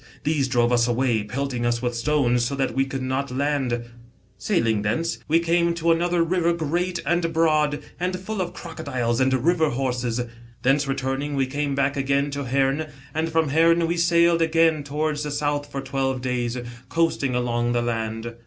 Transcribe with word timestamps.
These 0.23 0.47
drove 0.47 0.71
us 0.71 0.87
away, 0.87 1.23
pelting 1.23 1.63
us 1.63 1.79
with 1.79 1.95
stones, 1.95 2.43
so 2.43 2.55
that 2.55 2.73
we 2.73 2.85
could 2.85 3.03
not 3.03 3.27
Jand. 3.27 3.69
78 3.69 3.69
THE 3.69 3.75
RIVER 3.77 3.83
GAMBIA. 3.83 3.93
Sailing 4.39 4.81
thence, 4.81 5.17
we 5.27 5.39
came 5.39 5.73
to 5.75 5.91
another 5.91 6.23
river 6.23 6.53
grea+ 6.53 6.93
and 7.05 7.31
broad, 7.31 7.83
and 7.99 8.17
full 8.17 8.41
of 8.41 8.51
crocodiles 8.51 9.19
and 9.21 9.31
river 9.31 9.69
horses. 9.69 10.19
Thence 10.63 10.87
returning, 10.87 11.35
we 11.35 11.45
came 11.45 11.75
back 11.75 11.97
again 11.97 12.31
to 12.31 12.45
Herne, 12.45 12.87
and 13.13 13.31
from 13.31 13.49
Herne, 13.49 13.85
we 13.85 13.95
sailed 13.95 14.41
again 14.41 14.83
towards 14.83 15.21
the 15.21 15.29
south 15.29 15.71
for 15.71 15.81
twelve 15.81 16.19
days, 16.21 16.57
coasting 16.89 17.35
along 17.35 17.73
the 17.73 17.83
land. 17.83 18.33